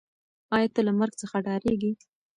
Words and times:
آیا 0.55 0.67
ته 0.75 0.81
له 0.87 0.91
مرګ 0.99 1.13
څخه 1.21 1.37
ډارېږې؟ 1.45 1.91